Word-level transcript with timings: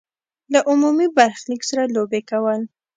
له 0.53 0.59
عمومي 0.69 1.07
برخلیک 1.17 1.61
سره 1.69 1.83
لوبې 1.95 2.21
کول. 2.29 2.61